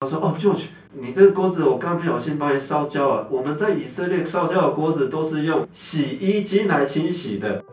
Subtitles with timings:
[0.00, 0.60] 他说：“哦舅舅
[0.92, 3.26] 你这个锅子我刚不小心把你烧焦了。
[3.28, 7.64] 我们在以色列烧焦的锅子都是用洗衣机来清洗的。”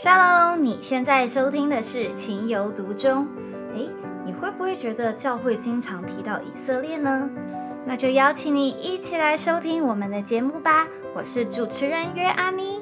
[0.00, 3.26] Shalom，你现在收听的是《情有独钟》。
[3.76, 3.90] 诶，
[4.24, 7.28] 你会不会觉得教会经常提到以色列呢？
[7.84, 10.86] 那就邀请你一起来收听我们的节目吧。
[11.16, 12.80] 我是主持人约阿咪。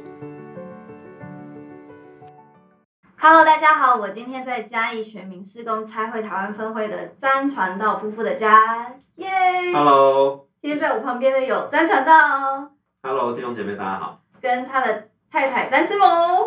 [3.21, 9.29] Hello，大家好，我今天在嘉义全民施工拆会台湾分会的詹传道夫妇的家，耶
[9.75, 12.71] Hello，今天在我旁边的有詹传道
[13.03, 14.21] Hello，弟兄姐妹大家好。
[14.41, 16.04] 跟他的太太詹师母。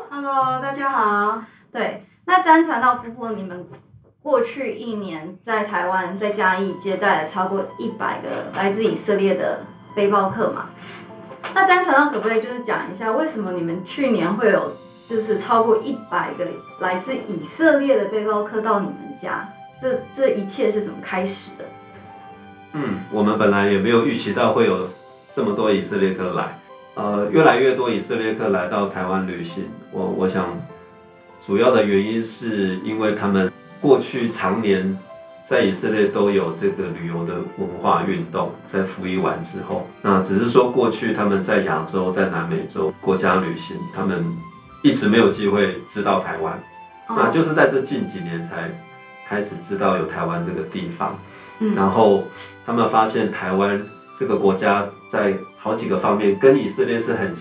[0.10, 1.42] Hello，大家好。
[1.74, 3.68] 对，那詹传道夫妇，你们
[4.24, 9.60] 过去一年在台湾在嘉义接待了超过一百个来自以色列的
[9.94, 10.70] 背包客嘛？
[11.54, 14.72] 那詹传道可不可以就是讲一下，为什么你们去年会有
[15.12, 16.48] 就是超过一百个
[16.80, 19.46] 来自以色列的背包客到你们家？
[19.82, 21.66] 这这一切是怎么开始的？
[22.72, 24.88] 嗯，我们本来也没有预期到会有
[25.30, 26.58] 这么多以色列客来，
[26.96, 29.66] 呃，越来越多以色列客来到台湾旅行。
[29.92, 30.48] 我我想，
[31.42, 34.98] 主要的原因是因为他们过去常年
[35.44, 44.24] 在以色列都有这个旅游的文化运动，在服役完之后，那只是说过去他们在亚洲、在南美洲国家旅行，他们
[44.82, 46.62] 一直没有机会知道台湾，
[47.10, 48.70] 那就是在这近几年才
[49.28, 51.18] 开始知道有台湾这个地方。
[51.60, 51.76] 嗯。
[51.76, 52.24] 然后
[52.66, 53.82] 他们发现台湾
[54.18, 57.34] 这个国家在好几个方面跟以色列是很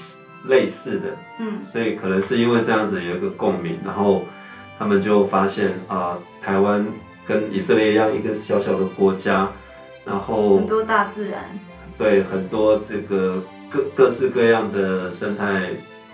[0.48, 1.62] 类似的，嗯。
[1.62, 4.24] 所以可能是因为这样子有一个共鸣，然后
[4.78, 6.86] 他们就发现啊、台湾
[7.26, 9.48] 跟以色列一样，一个小小的国家，
[10.04, 11.44] 然后很多大自然，
[11.96, 15.70] 对很多这个各各式各样的生态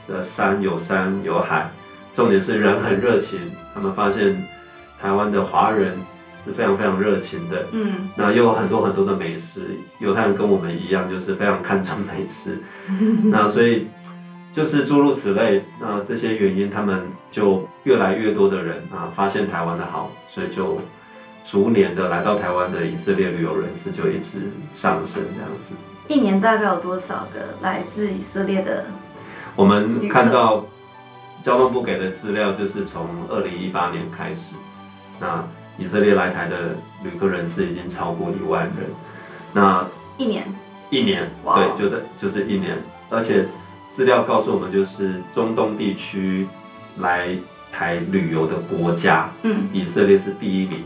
[0.09, 1.69] 的山有山有海，
[2.15, 3.39] 重点是人很热情，
[3.75, 4.37] 他们发现
[5.01, 5.93] 台湾的华人
[6.45, 9.63] 是非常非常热情的，嗯那又有很多很多的美食，
[9.99, 12.59] 犹太人跟我们一样，就是非常看重美食。
[13.31, 13.89] 那所以
[14.53, 20.81] 就是诸如此类，那这些原因，他们就越来越多的人啊发现台湾的好，所以就
[21.45, 24.39] 逐年的来到台湾的以色列旅游人次就一直
[24.73, 25.75] 上升这样子。
[26.09, 28.87] 一年大概有多少个来自以色列的？
[29.57, 30.67] 我们看到
[31.43, 34.55] 交通部给的资料，就是从二零一八年开始，
[35.19, 35.43] 那
[35.79, 38.91] 以色列来台的旅客人次已经超过一万人。
[39.53, 39.87] 那
[40.19, 40.47] 一年，
[40.91, 42.77] 一年，对，就在就是一年，
[43.09, 43.47] 而且
[43.89, 46.47] 资料告诉我们，就是中东地区
[46.99, 47.29] 来
[47.73, 49.69] 台旅游的国家，嗯。
[49.73, 50.85] 以色列是第一名，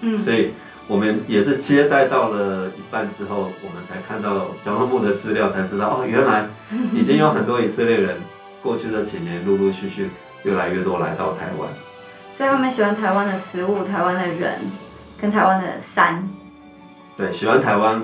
[0.00, 0.50] 嗯，所以
[0.88, 6.46] 我们也是接待到了一半之后，我们才看到交通部的资料，才知道哦，原来
[6.92, 8.16] 已经有很多以色列人
[8.62, 10.10] 过去这几年陆陆续续
[10.44, 11.68] 越来越多来到台湾。
[12.36, 14.58] 所以他们喜欢台湾的食物、台湾的人，
[15.20, 16.28] 跟台湾的山。
[17.16, 18.02] 对，喜欢台湾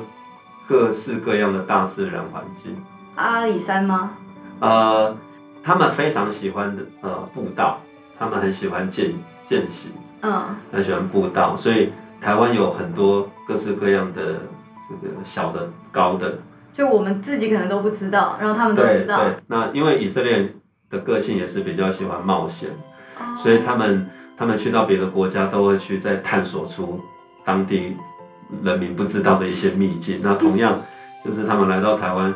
[0.67, 2.77] 各式各样的大自然环境。
[3.17, 4.13] 阿里山吗？
[4.61, 5.17] 呃，
[5.63, 7.81] 他们非常喜欢的呃步道，
[8.19, 9.13] 他们很喜欢健
[9.45, 9.91] 健行，
[10.21, 11.91] 嗯很喜欢步道，所以
[12.21, 14.41] 台湾有很多各式各样的
[14.89, 16.39] 这个小的、高的，
[16.73, 19.25] 就我们自己可能都不知道，然后他们都知道。
[19.25, 19.37] 对对。
[19.47, 20.55] 那因为以色列
[20.91, 22.71] 的个性也是比较喜欢冒险，
[23.19, 27.01] 哦所以他们他们去到别的国家都会去再探索出
[27.45, 27.97] 当地
[28.63, 30.21] 人民不知道的一些秘境。
[30.23, 30.81] 那同样
[31.25, 32.35] 就是他们来到台湾，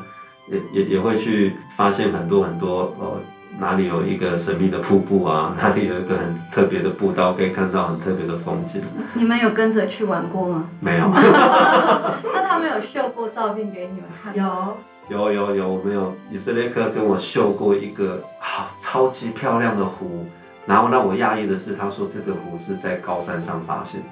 [0.48, 3.20] 也也也会去发现很多很多呃
[3.58, 8.82] 哪里有一个神秘的瀑布啊， 哪里有一个很特别的步道，可以看到很特别的风景。
[9.14, 10.64] 你们有跟着去玩过吗？
[10.80, 14.34] 没有， 那他们有秀过照片给你们看？
[14.34, 14.76] 有，
[15.08, 20.26] 有有有，我们有以色列客跟我秀过一个好、超级漂亮的湖，
[20.66, 24.02] 然后让我讶异的是，他说这个湖是在高山上发现，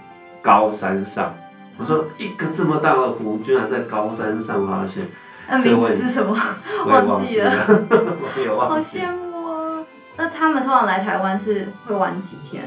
[0.43, 1.35] 高山上。
[1.79, 5.09] 我说一个这么大的湖，居然在高山上发现，
[5.49, 6.37] 那名字是什么？
[6.85, 9.05] 我也忘忘记了我也好忘记了。
[9.09, 9.30] 羡慕哦。
[10.21, 12.63] 那他们通常来台湾是会玩几天？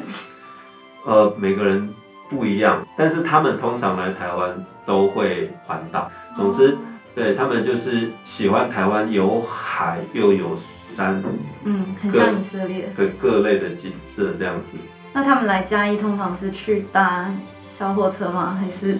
[1.05, 1.93] 呃，每个人
[2.27, 6.09] 不一样，但是他们通常来台湾都会环岛。
[6.35, 6.75] 总之，
[7.13, 11.23] 对他们就是喜欢台湾有海又有山
[11.63, 12.91] 嗯，很像以色列。
[12.97, 14.75] 对各类的景色这样子。
[15.13, 17.29] 那他们来嘉义通常是去搭
[17.77, 18.57] 小火车吗？
[18.59, 18.97] 还是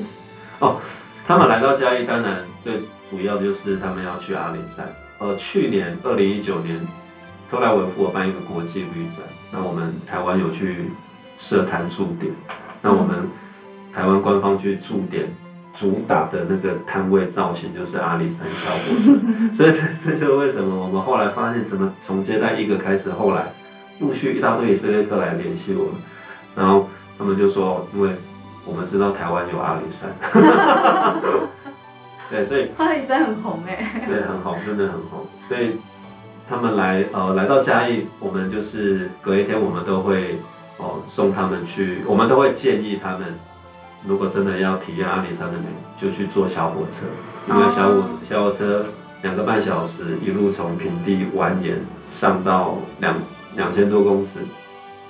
[0.60, 0.80] 哦
[1.25, 2.78] 他们来到嘉义，当然最
[3.10, 4.94] 主要就是他们要去阿里山。
[5.18, 6.80] 呃，去年二零一九年，
[7.50, 9.19] 特莱维夫有办一个国际旅展，
[9.51, 10.90] 那我们台湾有去
[11.38, 12.31] 设坛驻点，
[12.81, 13.28] 那我们
[13.94, 15.28] 台湾官方去驻点
[15.74, 19.13] 主打的那个摊位造型就是阿里山小火车，
[19.54, 23.51] 所以这这就是为什么我们后来发现，怎么从接待一个开始，后来
[24.00, 25.94] 陆续一大堆以色列客来联系我们，
[26.56, 26.88] 然后
[27.18, 28.12] 他们就说，因为
[28.66, 30.10] 我们知道台湾有阿里山，
[32.31, 34.04] 对，所以阿里山很红哎。
[34.07, 35.78] 对很红，真的很红，所以
[36.50, 40.38] 他们来呃来到嘉义，我们就是隔一天我们都会
[40.78, 43.34] 哦送他们去，我们都会建议他们，
[44.06, 47.06] 如果真的要体验阿里山的美，就去坐小火车，
[47.48, 48.86] 因为小火车小火车
[49.22, 51.75] 两个半小时，一路从平地蜿蜒
[52.07, 53.16] 上到两
[53.56, 54.40] 两千多公尺，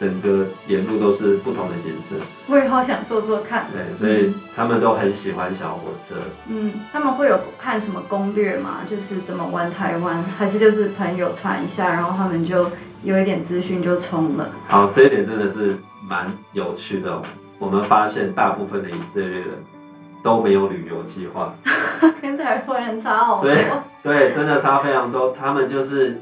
[0.03, 2.17] 整个沿路都是不同的景色。
[2.47, 3.67] 我也好想坐坐看。
[3.71, 6.15] 对，所以他们都很喜欢小火车。
[6.50, 8.79] 嗯，他们会有看什么攻略吗？
[8.89, 12.69] 就是怎么玩台湾，还是就是朋友传一下，然后他们就
[13.03, 14.50] 有一点资讯就冲了？
[14.67, 17.21] 好，这一点真的是蛮有趣的、哦。
[17.59, 19.47] 我们发现大部分的以色列人
[20.21, 21.53] 都没有旅游计划，
[22.21, 23.49] 跟台湾人差好多
[24.03, 25.33] 对，真的差非常多。
[25.39, 26.19] 他们就是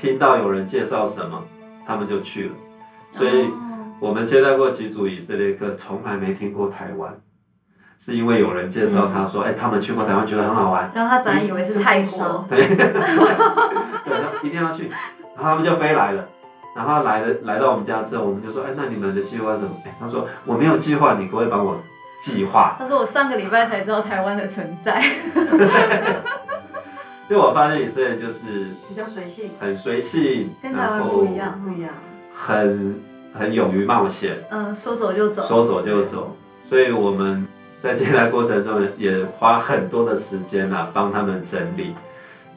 [0.00, 1.44] 听到有人介绍什么，
[1.86, 2.54] 他们就去了。
[3.10, 3.52] 所以哦。
[4.00, 7.20] 我们接待过几组以色列客，从来没听过台湾，
[7.98, 12.90] 是因为有人介绍他说，哎、他们去过台湾，觉得很好玩，然后他本来以为是泰国，对， 对，
[14.06, 14.88] 他一定要去，
[15.36, 16.26] 然后他们就飞来了。
[16.74, 19.76] 然后来的来到我们家之后，我们就说，哎，那你们的计划怎么？
[19.84, 21.78] 哎，他说我没有计划，你可不可以帮我
[22.22, 22.76] 计划？
[22.78, 25.02] 他说我上个礼拜才知道台湾的存在。
[27.28, 31.60] 所以我发现以色列就是比较随性，很随性，跟台湾不一样。
[31.62, 31.92] 不一样。
[32.46, 32.94] 很
[33.34, 35.42] 很勇于冒险，嗯，说走就走。
[35.42, 36.36] 说走就走。
[36.62, 37.46] 所以我们
[37.82, 41.94] 在接待过程中也花很多的时间啊，帮他们整理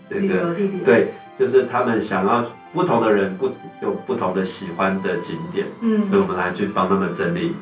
[0.09, 3.51] 这旅个对，就是他们想要不同的人不
[3.81, 7.55] 有不同的喜欢的景点，嗯所以我嗯，们来去帮他们整理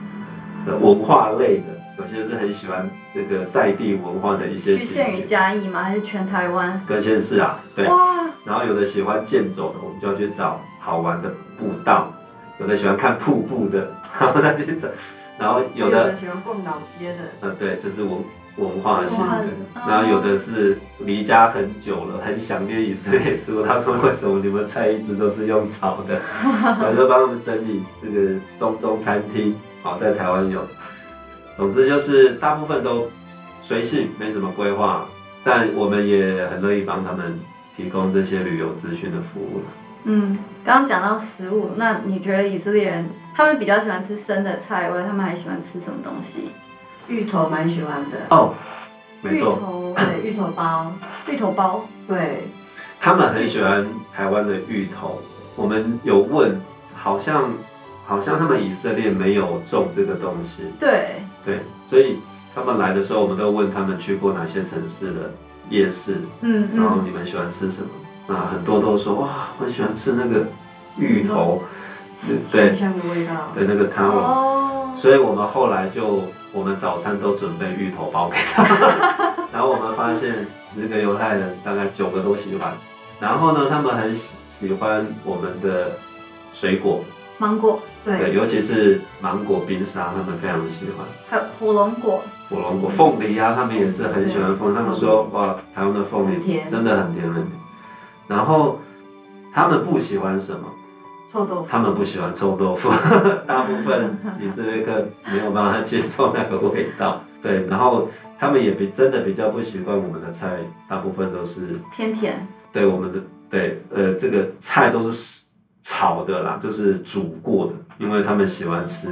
[0.68, 1.64] 呃文化类的，
[2.00, 5.84] 有些是很喜欢这个在地文化的一些景局限于点，嘉义吗？
[5.84, 6.82] 还是全台湾？
[6.88, 7.88] 各县市啊，对。
[7.88, 12.12] 哇，然后有的喜欢健走的，我们就要去找好玩的步道；
[12.60, 13.90] 有的喜欢看瀑布的，
[14.20, 14.90] 然后再去找。
[15.40, 18.20] 然后有的有的喜欢逛老街的，呃，对，就是文
[18.58, 19.46] 文化性的。
[19.88, 23.64] 然后有的是离家很久了，很想念以色列食物。
[23.64, 26.20] 他说：“为什么你们菜一直都是用炒的？”
[26.84, 30.62] 我就帮他们整理这个中东餐厅，好，在台湾有。
[31.58, 33.10] 总之就是大部分都
[33.64, 35.06] 随性，没什么规划，
[35.44, 37.40] 但我们也很乐意帮他们
[37.76, 39.62] 提供这些旅游资讯的服务。
[40.04, 46.50] 嗯，刚刚讲到食物，那你觉得以色列人他们比较喜欢吃生的菜，或者他们还喜欢吃什么东西？
[47.08, 48.54] 芋头蛮喜欢的，哦，
[49.22, 50.92] 没芋错，头，对，芋头包，
[51.28, 51.86] 芋头包。
[52.08, 52.48] 对，
[53.00, 55.22] 他们很喜欢台湾的芋头。
[55.56, 56.60] 我们有问，
[56.96, 57.52] 好像
[58.06, 62.20] 好像他们以色列没有种这个东西，对，对，所以
[62.56, 65.32] 他们来的时候，我们都问他们去过哪些城市的
[65.70, 67.90] 夜市，嗯嗯，然后你们喜欢吃什么？
[68.28, 70.46] 那很多都说哇，我喜欢吃那个
[70.98, 71.64] 芋头，
[72.28, 72.74] 对对。
[72.74, 74.20] 香香的味道，对，那个汤哦。
[74.20, 78.64] 哦，所以我们后来就，我们早餐都准备芋头包给他，
[79.52, 82.74] 然后我们发现十个犹太人大概九个都喜欢，
[83.20, 84.22] 然后呢，他们很喜
[84.60, 85.94] 喜欢我们的
[86.52, 87.04] 水果，
[87.40, 91.06] 芒果，对，对，尤其是芒果冰沙，他们非常喜欢。
[91.28, 94.76] 还有火龙果，火龙果、凤梨啊，他们也是很喜欢凤梨。
[94.76, 96.68] 他们说哇，台湾的凤梨很甜。
[96.68, 97.61] 真的很甜很甜。
[98.32, 98.80] 然后
[99.54, 100.66] 他们不喜欢什么？
[101.30, 102.90] 臭豆腐，他们不喜欢臭豆腐，
[103.46, 107.22] 大部分以色列客没有办法接受那个味道。
[107.42, 108.08] 对，然后
[108.40, 112.46] 他们也比真的比较不习惯我们的菜，大部分都是偏甜。
[112.72, 113.20] 对我们的
[113.50, 115.42] 对呃这个菜都是
[115.82, 119.08] 炒的啦，就是煮过的，因为他们喜欢吃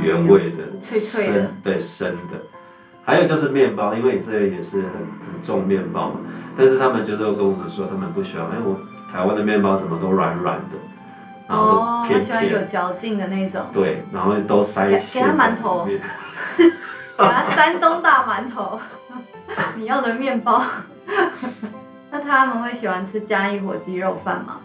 [0.00, 2.40] 原味的、脆脆的对生的。
[3.08, 6.20] 还有就是面包，因为以色列也是很很重面包嘛，
[6.58, 8.78] 但是他们就是跟我们说，他们不喜欢，哎，我
[9.10, 10.76] 台湾的面包怎么都软软的，
[11.48, 15.88] 然后都偏喜欢有，嚼劲的那种，对，然后都塞给馅在给他馒头。
[17.18, 18.78] 给他山东大馒头，
[19.74, 20.62] 你要的面包。
[22.12, 24.58] 那他们会喜欢吃嘉义火鸡肉饭吗？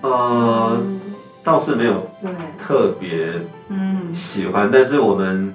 [0.00, 1.00] 呃，嗯
[1.44, 5.54] 倒是没有对，特别嗯，喜欢，但是我们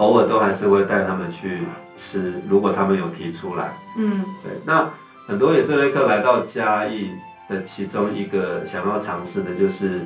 [0.00, 1.60] 偶尔都还是会带他们去
[1.94, 3.76] 吃，如果他们有提出来。
[3.98, 4.88] 嗯，对，那
[5.26, 7.10] 很多以色列客来到嘉义
[7.50, 10.00] 的其中一个想要尝试的就是，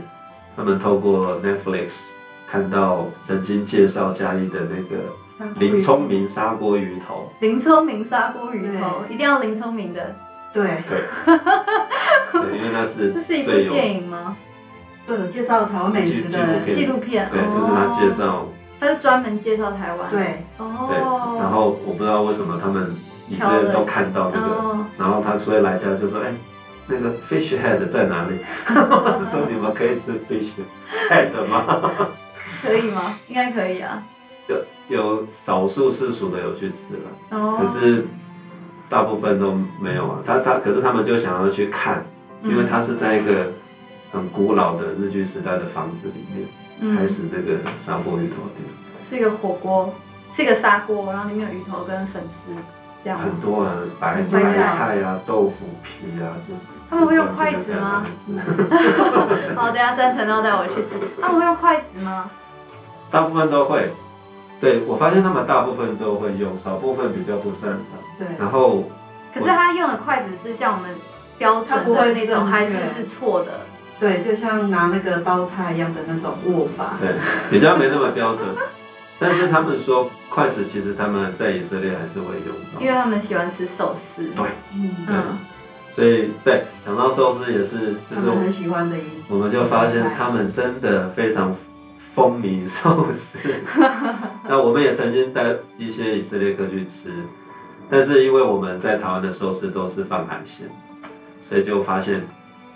[0.57, 2.09] 他们透过 Netflix
[2.45, 10.17] 看到曾经介绍嘉义的那个林鱼聪明砂锅鱼头，林聪明砂锅鱼头，一定要林聪明的。
[10.53, 11.03] 对，对，
[12.43, 14.37] 对因为那是这是一部电影吗？
[15.07, 17.31] 对，有介绍台湾美食的，纪录片纪录片。
[17.31, 18.11] 对，就是他介哦。
[18.11, 18.49] 绍
[18.81, 20.11] 他是专门介绍台湾。。
[20.11, 21.39] 对，对，哦。
[21.41, 22.95] 然后我不知道为什么他们
[23.29, 26.33] 以色列人都看到这个，哦，然后他所以来家就说，哎。
[26.87, 28.37] 那个 fish head 在哪里？
[28.69, 30.51] 说你们可以吃 fish
[31.09, 31.81] head 吗？
[32.63, 33.15] 可以吗？
[33.27, 34.03] 应该可以啊。
[34.49, 34.57] 有
[34.89, 38.05] 有少数世俗的有去吃了，哦可是
[38.91, 40.19] 大部分都没有啊。
[40.27, 42.05] 他他可是他们就想要去看，
[42.43, 43.47] 因为他是在一个
[44.13, 46.47] 很古老的日据时代的房子里面
[46.81, 48.65] 开嗯，始这个砂锅鱼头店，
[49.09, 49.93] 是一个火锅，
[50.35, 52.53] 是一个砂锅，然后里面有鱼头跟粉丝，
[53.03, 58.05] 这样很多啊白白菜啊、豆腐皮啊，就是他们会用筷子吗？
[59.57, 62.31] 好，等下詹晨要带我去吃， 他们会用筷子吗？
[63.11, 63.93] 大部分都会。
[64.61, 67.99] 对，我发现他们大部分都会用，少部分比较不擅长。
[68.19, 68.85] 对，然后
[69.35, 70.91] 可是他用的筷子是像我们
[71.37, 73.61] 标准的那种，还是是错的？
[74.01, 76.95] 对，就像拿那个刀叉一样的那种握法。
[77.01, 77.15] 对
[77.51, 78.49] 比较没那么标准，
[79.19, 82.93] 但是他们说筷子其实他们在以色列还是会用到因为。
[82.93, 84.25] 他们喜欢吃寿司。
[84.35, 85.39] 对，嗯，对嗯，
[85.93, 91.55] 所以对讲到寿司也是，就是我们很喜欢的一我们就发现他们真的非常
[92.15, 93.39] 风靡寿司。
[94.49, 97.11] 那我们也曾经带一些以色列客去吃，
[97.89, 100.69] 但是因为我们在台湾的寿司都是放海鲜，
[101.41, 102.27] 所以就发现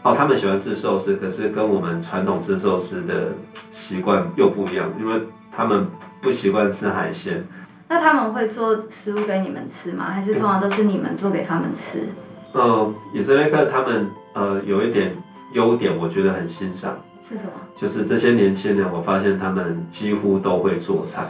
[0.03, 3.33] 哦，他们喜欢吃寿司，可是跟我们传统吃寿司的
[3.71, 5.87] 习惯又不一样，因为他们
[6.23, 7.43] 不习惯吃海鲜。
[7.89, 10.11] 那他们会做食物给你们吃吗？
[10.11, 12.07] 还是通常都是你们做给他们吃？
[12.53, 15.13] 呃，以色列客他们呃有一点
[15.53, 16.97] 优点，我觉得很欣赏。
[17.29, 17.51] 是什么？
[17.75, 21.27] 就是这些年轻人，我发现他们几乎都会做菜，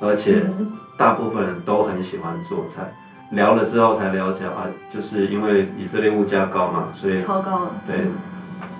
[0.00, 2.94] 而且嗯大部分人都很喜欢做菜。
[3.30, 7.70] 聊了之后才了解啊，就是因为以色列物价高嘛，所以超高了。
[7.86, 8.06] 对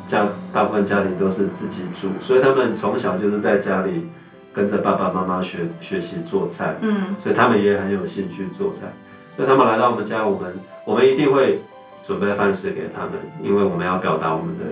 [0.06, 4.06] 家大部分家庭都是自己煮，所以他们从小就是在家里
[4.52, 8.80] 跟着爸爸妈妈学学习做菜，嗯所以他们也很有兴趣做菜。
[9.34, 10.52] 所以他们来到我们家，我们
[10.84, 11.62] 我们一定会
[12.02, 14.64] 准备饭食给他们，因为我们要表达我们的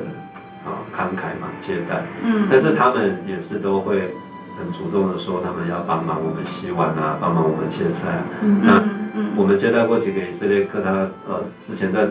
[0.65, 2.05] 啊慷慨嘛接待。
[2.23, 2.47] 嗯。
[2.51, 4.15] 但是他们也是都会
[4.59, 8.23] 很主动的说，他们要帮忙我们洗碗啊，帮忙我们切菜啊。
[8.43, 8.83] 嗯那
[9.15, 10.91] 嗯嗯我们接待过几个以色列客，他
[11.29, 12.07] 呃之前在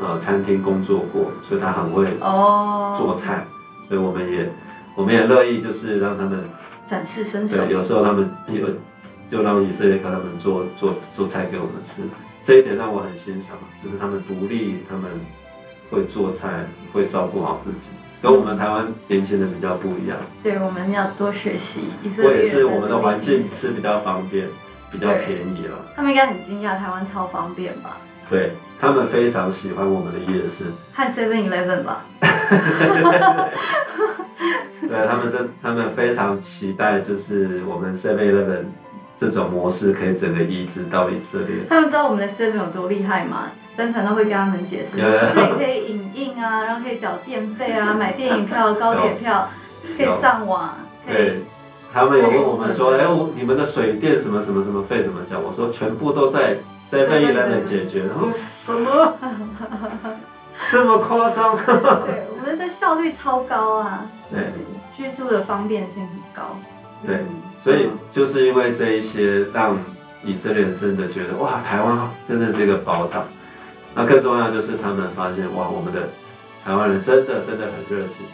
[0.00, 3.46] 呃餐厅工作过，所以他很会哦，做菜，
[3.86, 4.50] 所以我们也
[4.94, 6.44] 我们也乐意就是让他们
[6.86, 7.72] 展示身手对，。
[7.72, 8.68] 有时候他们有
[9.28, 12.02] 就让以色列客他们做做做菜给我们吃，
[12.40, 15.10] 这一点让我很欣赏，就是他们独立，他们
[15.90, 17.88] 会做菜，会照顾好自己，
[18.22, 20.16] 跟我们台湾年轻人比较不一样。
[20.42, 24.46] 对，我们要多学习以色我也是我们的环境这个吃比较方便，
[24.90, 25.76] 比较便宜了。
[25.94, 27.96] 他们应该很惊讶，台湾超方便吧？
[28.28, 30.64] 对他们非常喜欢我们的夜市，
[30.94, 32.04] 和 Seven Eleven 吧？
[34.80, 38.64] 对他们真他们非常期待，就是我们 Seven Eleven
[39.16, 41.64] 这种模式可以整个移植到以色列。
[41.68, 43.50] 他们知道我们的 Seven 有多厉害吗？
[43.76, 49.48] 詹传道会跟他们解释，有这里可以影印啊，然后可以缴电费啊，买电影票、 高铁票，
[49.96, 50.74] 可以上网，
[51.06, 51.42] 可以对，
[51.92, 55.38] 他们有问我们说，哎、我你们的水电什么什么什么费怎么交？
[55.38, 58.04] 我说全部都在 Seven Eleven 解决。
[58.04, 59.14] 然后什么？
[60.70, 61.56] 这么夸张？
[61.56, 64.52] 对，我们的效率超高啊，对
[64.96, 66.56] 居住的方便性很高。
[67.06, 67.24] 对，
[67.56, 69.76] 所以就是因为这一些，让
[70.24, 73.24] 以色列人真的觉得哇，台湾真的是一个宝岛。
[73.94, 76.08] 那更重要就是他们发现哇，我们的
[76.64, 78.26] 台湾人真的真的很热情。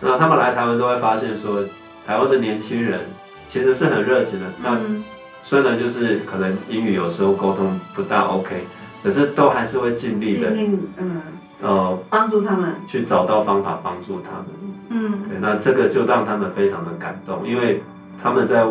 [0.00, 1.64] 那他们来台湾都会发现说，
[2.06, 3.00] 台湾的年轻人
[3.46, 4.46] 其实是很热情的。
[4.62, 5.02] 那嗯，
[5.42, 8.64] 虽然就是可能英语有时候沟通不大 OK，
[9.02, 10.50] 可是都还是会尽力的
[10.98, 11.20] 嗯
[11.62, 12.74] 呃帮助他们。
[12.86, 14.46] 去找到方法帮助他们。
[14.88, 17.82] 嗯，对，那这个就让他们非常的感动，因为
[18.22, 18.64] 他们在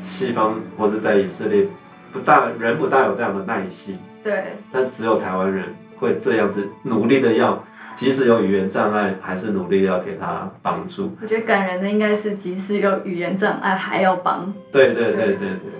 [0.00, 1.66] 西方或是在以色列
[2.12, 7.62] 不大人不大有这样的耐心，对，但只有台湾人会这样子努力的要，
[7.94, 11.16] 即使有语言障碍，还是努力要给他帮助。
[11.22, 14.52] 我觉得感人的应该是，即使有语言障碍，还要帮。
[14.72, 15.72] 对对对对对，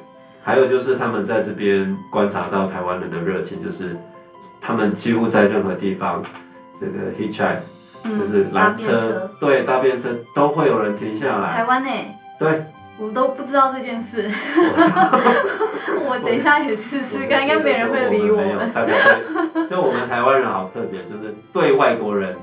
[0.42, 3.96] 还有就是他们在这边观察到台湾人的热情，就是
[4.60, 6.22] 他们几乎在任何地方，
[6.80, 7.60] 这个 hitchhike
[8.02, 11.90] 就嗯，是搭缆车，，对搭便车都会有人停下来，台湾呢、
[12.38, 12.64] 对。
[12.98, 14.30] 我都不知道这件事。
[16.06, 18.72] 我等一下也试试看，应该没人会理我，们。
[18.72, 18.92] 大家
[19.54, 22.36] 会，就我们台湾人好特别，就是对外国人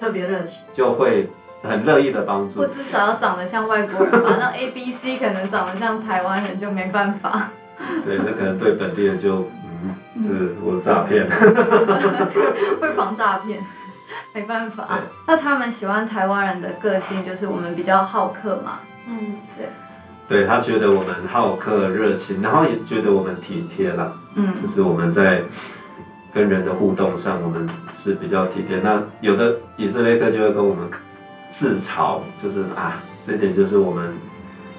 [0.00, 1.28] 特别热情，就会
[1.62, 2.66] 很乐意的帮助我。
[2.66, 7.50] 至少要长得像外国人吧，那 A B C 可能长得像台湾人就没办法，
[8.04, 9.48] 对，那可能对本地人就，
[9.82, 11.26] 嗯，就是我诈骗。
[12.80, 13.58] 会防诈骗，
[14.32, 14.98] 没办法对。
[15.26, 18.80] 那他们喜欢台湾人的个性，就是我们比较好客嘛。
[19.06, 19.66] 嗯，对
[20.46, 25.42] 他觉得我们好客热情，然后也觉得我们体贴啦，嗯就是我们在
[26.34, 28.78] 跟人的互动上，我们是比较体贴。
[28.80, 30.86] 那有的以色列客就会跟我们
[31.50, 34.12] 自嘲，就是啊，这一点就是我们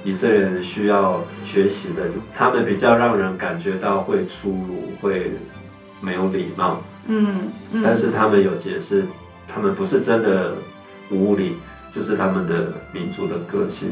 [0.04, 2.04] 以色列人需要学习的，
[2.38, 5.32] 他们比较让人感觉到会粗鲁，会
[6.00, 9.04] 没有礼貌，嗯嗯，但是他们有解释，
[9.48, 10.54] 他们不是真的
[11.10, 11.56] 无理，
[11.94, 13.90] 就是他们的民族的个性。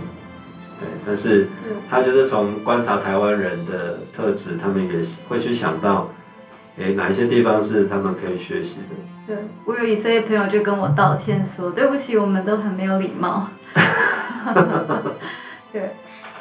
[0.80, 1.48] 对，但是
[1.90, 6.10] 他就是从观察台湾人的特质，他们也会去想到，
[6.78, 8.96] 诶，哪一些地方是他们可以学习的。
[9.26, 13.48] 对我有以色列朋友就跟我道歉说，对不起，我们都很没有礼貌。
[15.74, 15.92] 对，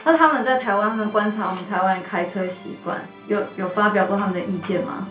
[0.04, 5.08] 那他们在台湾，他们观察我们台湾人开车习惯，有有发表过他们的意见吗？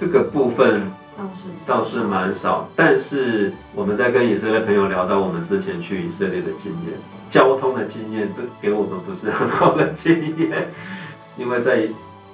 [0.00, 1.48] 这个部分倒是。
[1.66, 6.94] 倒是蛮少，但是我们在跟以色列朋友聊到我们之前去以色列的经验，
[7.28, 10.68] 交通的经验都给我们不是很好的经验，
[11.36, 11.86] 因为在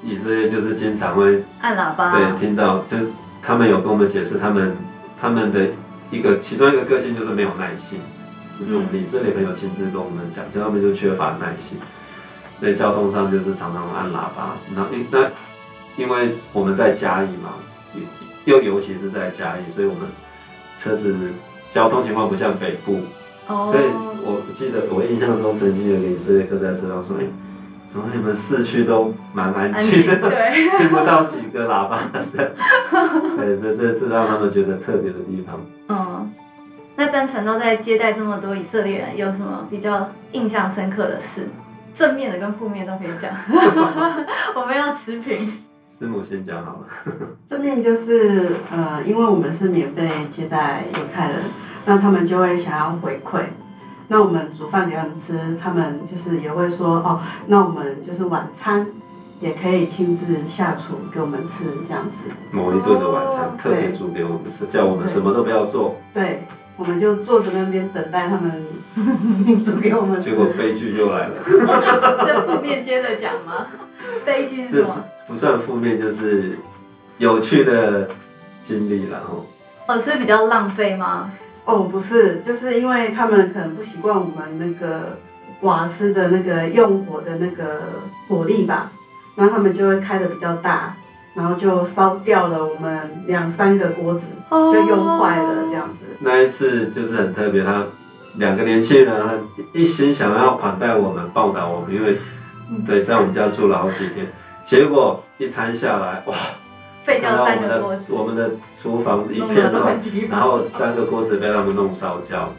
[0.02, 2.96] 以色列就是经常会按喇叭，对听到，就
[3.42, 4.76] 他们有跟我们解释他们
[5.20, 5.66] 他们的
[6.10, 8.00] 一个其中一个个性就是没有耐心，
[8.58, 11.78] 就是我们以色列朋友亲自跟我们讲，就他们就缺乏耐心，
[12.54, 15.28] 所以交通上就是常常按喇叭，那那
[15.96, 17.54] 因为我们在家里嘛，
[18.48, 20.08] 又尤其是在嘉义，所以我们
[20.74, 21.14] 车子
[21.70, 23.00] 交通情况不像北部，
[23.46, 23.84] 哦，所以
[24.24, 27.24] 我记得我印象中曾经有个以色列客在车上说，哎、
[27.86, 32.50] 怎么你们市区都蛮安安静，静的，对， 听不到几个喇叭声，
[33.36, 35.60] 对，所以这是让他们觉得特别的地方。
[35.88, 36.32] 嗯。
[36.96, 41.46] 那詹传道在接待这么多以色列人，有什么比较印象深刻的事？
[41.94, 43.30] 正面的跟负面都可以讲，
[44.56, 45.52] 我们要持平。
[45.98, 46.86] 师母先讲好了。
[47.44, 51.40] 正面就是呃，因为我们是免费接待犹太人，
[51.86, 53.40] 那他们就会想要回馈。
[54.06, 58.86] 那我们煮饭给他们吃，他们就是也会说哦，那我们就是晚餐
[59.40, 62.26] 也可以亲自下厨给我们吃这样子。
[62.52, 66.44] 某一顿的晚餐哦特别煮给我们吃，叫我们什么都不要做，对，
[66.76, 68.64] 我们就坐在那边等待他们
[69.64, 70.36] 煮给我们吃结。
[70.36, 71.34] 果悲剧又来了。
[72.24, 73.66] 这负面接着讲吗？
[74.24, 75.04] 悲剧是这是什么？
[75.28, 76.58] 不算负面，就是
[77.18, 78.08] 有趣的
[78.62, 79.44] 经历然后
[79.86, 81.30] 哦，是比较浪费吗？
[81.66, 85.18] 哦，不是，就是因为他们可能不习惯我们那个
[85.60, 87.82] 瓦斯的那个用火的那个
[88.26, 88.90] 火力吧，
[89.36, 90.94] 然后他们就会开的比较大，
[91.34, 94.72] 然后就烧掉了我们两三个锅子，哦。
[94.72, 96.06] 就用坏了这样子。
[96.20, 97.84] 那一次就是很特别，他
[98.36, 99.40] 两个年轻人很
[99.74, 102.18] 一心想要款待我们、报答我们，因为
[102.86, 104.26] 对在我们家住了好几天，
[104.68, 106.36] 结果一餐下来，哇，
[107.02, 112.50] 废掉看到我们的三个锅子，我们的厨房一片乱然后三个锅子被他们弄烧焦，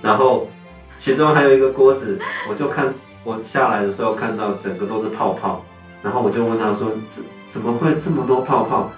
[0.00, 0.48] 然后
[0.96, 5.62] 其中还有一个锅子，我就看我下来的时候看到整个都是泡泡，
[6.02, 8.90] 然后我就问他说怎怎么会这么多泡泡？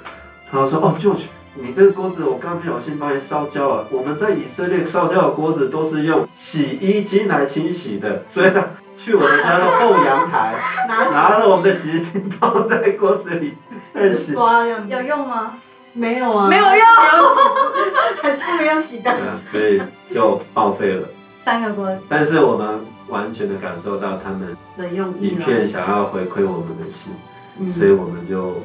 [0.49, 1.13] 他说哦，就
[1.57, 3.87] 你这个锅子我刚不小心把你烧焦了。
[3.91, 8.65] 我们在以色列烧焦的锅子都是用洗衣机来清洗的，所以他
[8.97, 10.55] 去我们家的后阳台
[10.89, 13.55] 拿拿了我们的洗衣机倒在锅子里
[13.95, 14.33] 在洗。
[14.33, 15.55] 有用吗？
[15.93, 16.49] 没有啊？
[16.49, 19.45] 没有用没有洗出，还是没有洗干对啊，净。
[19.53, 21.09] 所以就报废了。
[21.45, 25.45] 三个锅子，但是我们完全的感受到他们的用一意了。
[25.45, 27.13] 片想要回馈我们的心，
[27.61, 28.61] 嗯所以我们就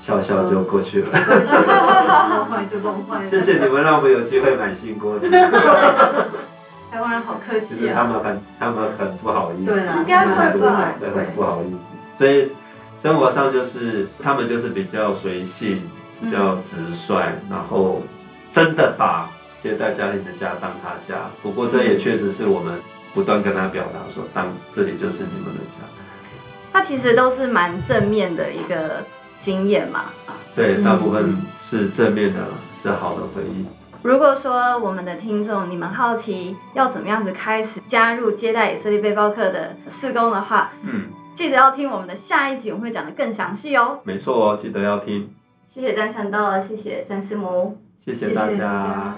[0.00, 1.08] 笑笑就过去了。
[1.12, 3.28] 弄坏就弄坏了。
[3.28, 7.88] 谢谢你们让我们有机会买新锅子，台湾人好客就气啊。
[7.88, 11.88] 是他们很他们很不好意思，对啦，应该会吧对，很不好意思。
[12.16, 12.50] 所以
[12.96, 15.82] 生活上就是他们就是比较随性，
[16.20, 18.02] 比较直率，然后
[18.50, 21.30] 真的把接待家庭的家当他家。
[21.42, 22.80] 不过这也确实是我们
[23.14, 25.76] 不断跟他表达说，当这里就是你们的家。
[26.72, 29.04] 他其实都是蛮正面的一个
[29.40, 30.06] 经验嘛。
[30.54, 32.40] 对，嗯大部分是正面的，
[32.80, 33.64] 是好的回忆。
[34.02, 44.00] 如果说我们的听众你们好奇要怎么样子开始加入接待以色列背包客的事工的话，嗯，记得要听我们的下一集，我们会讲得更详细哦。
[44.04, 45.30] 没错哦，记得要听。
[45.72, 47.78] 谢谢詹传道，谢谢詹师母。
[48.04, 49.14] 谢谢大谢谢大家家。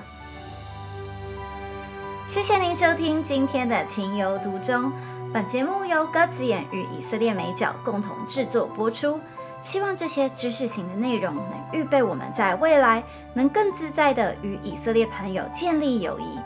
[2.27, 4.87] 谢谢您收听今天的《情有独钟》。
[5.33, 9.21] 本节目由鸽子眼与以色列美角共同制作播出。
[9.63, 16.39] 希望这些知识型的内容能预备我们在未来能更自在的与以色列朋友建立友谊。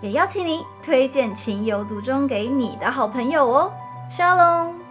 [0.00, 3.72] 也邀请您推荐《情有独钟》给你的好朋友哦。
[4.10, 4.81] Shalom。